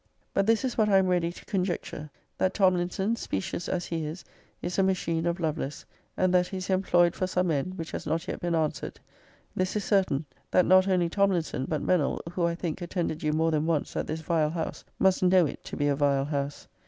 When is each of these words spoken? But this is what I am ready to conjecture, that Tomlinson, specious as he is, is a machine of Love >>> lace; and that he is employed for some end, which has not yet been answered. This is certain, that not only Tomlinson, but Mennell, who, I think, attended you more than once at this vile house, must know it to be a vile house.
But 0.33 0.47
this 0.47 0.65
is 0.65 0.79
what 0.79 0.89
I 0.89 0.97
am 0.97 1.05
ready 1.05 1.31
to 1.31 1.45
conjecture, 1.45 2.09
that 2.39 2.55
Tomlinson, 2.55 3.15
specious 3.17 3.69
as 3.69 3.85
he 3.85 4.03
is, 4.03 4.25
is 4.59 4.79
a 4.79 4.81
machine 4.81 5.27
of 5.27 5.39
Love 5.39 5.57
>>> 5.57 5.57
lace; 5.59 5.85
and 6.17 6.33
that 6.33 6.47
he 6.47 6.57
is 6.57 6.71
employed 6.71 7.13
for 7.13 7.27
some 7.27 7.51
end, 7.51 7.77
which 7.77 7.91
has 7.91 8.07
not 8.07 8.27
yet 8.27 8.39
been 8.39 8.55
answered. 8.55 8.99
This 9.55 9.75
is 9.75 9.83
certain, 9.83 10.25
that 10.49 10.65
not 10.65 10.87
only 10.87 11.07
Tomlinson, 11.07 11.65
but 11.65 11.83
Mennell, 11.83 12.19
who, 12.31 12.45
I 12.47 12.55
think, 12.55 12.81
attended 12.81 13.21
you 13.21 13.31
more 13.31 13.51
than 13.51 13.67
once 13.67 13.95
at 13.95 14.07
this 14.07 14.21
vile 14.21 14.49
house, 14.49 14.83
must 14.97 15.21
know 15.21 15.45
it 15.45 15.63
to 15.65 15.77
be 15.77 15.87
a 15.87 15.95
vile 15.95 16.25
house. 16.25 16.67